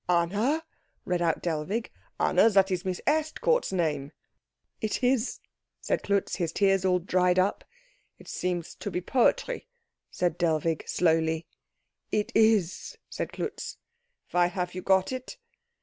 [0.09, 0.65] "Anna?"
[1.05, 2.49] read out Dellwig, "Anna?
[2.49, 4.13] That is Miss Estcourt's name."
[4.81, 5.39] "It is,"
[5.79, 7.63] said Klutz, his tears all dried up.
[8.17, 9.67] "It seems to be poetry,"
[10.09, 11.45] said Dellwig slowly.
[12.11, 13.77] "It is," said Klutz.
[14.31, 15.37] "Why have you got it?"